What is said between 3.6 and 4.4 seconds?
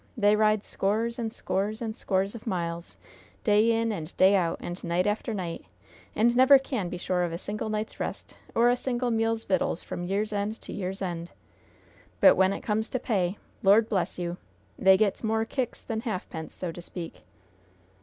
in and day